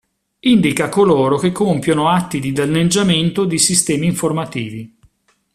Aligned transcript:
Indica 0.39 0.89
coloro 0.89 1.37
che 1.37 1.51
compiono 1.51 2.09
atti 2.09 2.39
di 2.39 2.51
danneggiamento 2.51 3.45
di 3.45 3.59
sistemi 3.59 4.07
informativi. 4.07 4.97